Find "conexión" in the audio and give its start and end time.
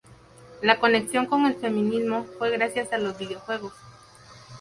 0.79-1.27